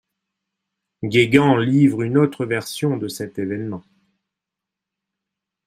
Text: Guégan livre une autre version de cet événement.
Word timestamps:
Guégan 1.03 1.57
livre 1.57 2.01
une 2.01 2.17
autre 2.17 2.47
version 2.47 2.97
de 2.97 3.07
cet 3.07 3.37
événement. 3.37 3.83